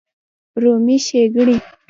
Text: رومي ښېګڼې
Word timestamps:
رومي 0.61 0.97
ښېګڼې 1.05 1.57